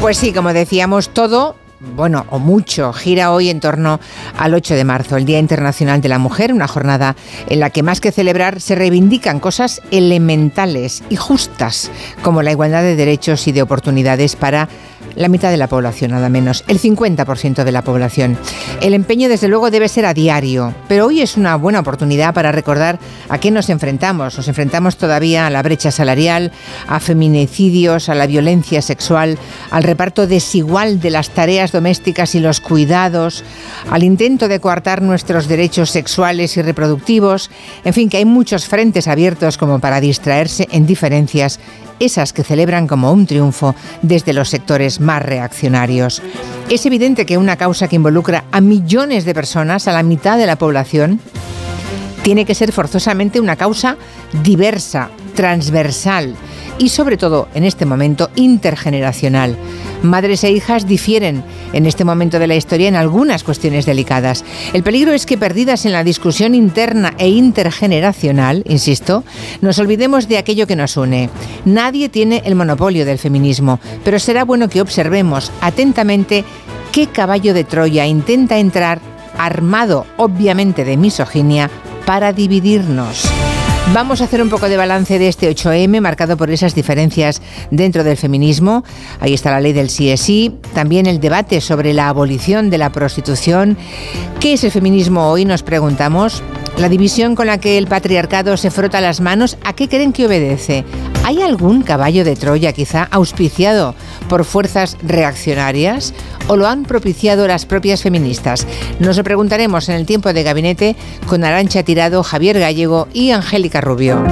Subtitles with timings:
[0.00, 4.00] Pues sí, como decíamos, todo bueno, o mucho, gira hoy en torno
[4.36, 7.14] al 8 de marzo, el Día Internacional de la Mujer, una jornada
[7.48, 11.90] en la que más que celebrar se reivindican cosas elementales y justas,
[12.22, 14.68] como la igualdad de derechos y de oportunidades para
[15.18, 18.38] la mitad de la población, nada menos, el 50% de la población.
[18.80, 22.52] El empeño, desde luego, debe ser a diario, pero hoy es una buena oportunidad para
[22.52, 24.36] recordar a qué nos enfrentamos.
[24.36, 26.52] Nos enfrentamos todavía a la brecha salarial,
[26.86, 29.38] a feminicidios, a la violencia sexual,
[29.70, 33.44] al reparto desigual de las tareas domésticas y los cuidados,
[33.90, 37.50] al intento de coartar nuestros derechos sexuales y reproductivos,
[37.84, 41.58] en fin, que hay muchos frentes abiertos como para distraerse en diferencias
[42.00, 46.22] esas que celebran como un triunfo desde los sectores más reaccionarios.
[46.70, 50.46] Es evidente que una causa que involucra a millones de personas, a la mitad de
[50.46, 51.20] la población,
[52.28, 53.96] tiene que ser forzosamente una causa
[54.42, 56.34] diversa, transversal
[56.76, 59.56] y sobre todo en este momento intergeneracional.
[60.02, 61.42] Madres e hijas difieren
[61.72, 64.44] en este momento de la historia en algunas cuestiones delicadas.
[64.74, 69.24] El peligro es que perdidas en la discusión interna e intergeneracional, insisto,
[69.62, 71.30] nos olvidemos de aquello que nos une.
[71.64, 76.44] Nadie tiene el monopolio del feminismo, pero será bueno que observemos atentamente
[76.92, 79.00] qué caballo de Troya intenta entrar
[79.38, 81.70] armado obviamente de misoginia
[82.08, 83.28] para dividirnos.
[83.92, 88.02] Vamos a hacer un poco de balance de este 8M, marcado por esas diferencias dentro
[88.02, 88.82] del feminismo.
[89.20, 93.76] Ahí está la ley del CSI, también el debate sobre la abolición de la prostitución.
[94.40, 95.44] ¿Qué es el feminismo hoy?
[95.44, 96.42] Nos preguntamos.
[96.78, 100.24] La división con la que el patriarcado se frota las manos, ¿a qué creen que
[100.24, 100.86] obedece?
[101.28, 103.94] ¿Hay algún caballo de Troya quizá auspiciado
[104.30, 106.14] por fuerzas reaccionarias
[106.46, 108.66] o lo han propiciado las propias feministas?
[108.98, 113.82] Nos lo preguntaremos en el tiempo de gabinete con Arancha Tirado, Javier Gallego y Angélica
[113.82, 114.24] Rubio.